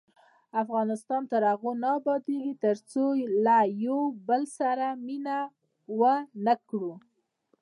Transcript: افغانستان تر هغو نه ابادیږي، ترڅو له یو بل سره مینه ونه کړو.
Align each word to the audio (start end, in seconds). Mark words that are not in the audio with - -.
افغانستان 0.63 1.21
تر 1.31 1.41
هغو 1.51 1.71
نه 1.83 1.89
ابادیږي، 1.99 2.53
ترڅو 2.63 3.05
له 3.45 3.57
یو 3.85 3.99
بل 4.27 4.41
سره 4.57 4.87
مینه 5.05 5.37
ونه 5.99 6.55
کړو. 6.69 6.93